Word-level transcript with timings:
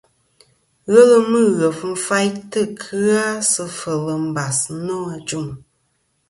Ghelɨ 0.91 1.17
Mughef 1.31 1.79
fayntɨ 2.05 2.61
kɨ-a 2.81 3.23
sɨ 3.51 3.63
fel 3.79 4.05
mbas 4.27 4.59
nô 4.85 4.97
ajuŋ. 5.13 5.47